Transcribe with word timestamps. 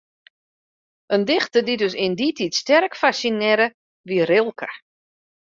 In 1.15 1.21
dichter 1.29 1.61
dy't 1.67 1.85
ús 1.87 1.97
yn 2.05 2.13
dy 2.19 2.29
tiid 2.37 2.53
sterk 2.61 2.93
fassinearre, 3.01 3.67
wie 4.07 4.23
Rilke. 4.29 4.69